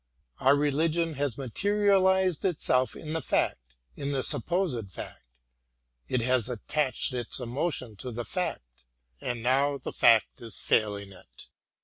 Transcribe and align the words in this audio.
Our 0.39 0.55
religion 0.55 1.13
has 1.13 1.37
materialised 1.37 2.43
itself 2.43 2.95
in 2.95 3.13
the 3.13 3.21
fact, 3.21 3.75
in 3.95 4.13
the 4.13 4.23
supposed 4.23 4.89
fact; 4.89 5.23
it 6.07 6.21
has 6.21 6.49
attached 6.49 7.13
its 7.13 7.39
emotion 7.39 7.95
to 7.97 8.09
the 8.11 8.25
fact, 8.25 8.85
and 9.21 9.43
now 9.43 9.77
the 9.77 9.93
fact 9.93 10.41
is 10.41 10.55
faihng 10.55 11.11
it. 11.13 11.45